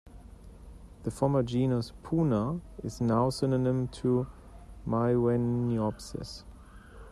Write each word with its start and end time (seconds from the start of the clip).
The 1.03 1.11
former 1.11 1.43
genus 1.43 1.93
"Puna" 2.01 2.59
is 2.83 2.99
now 3.01 3.29
synonym 3.29 3.87
to 3.89 4.25
"Maihueniopsis". 4.87 6.43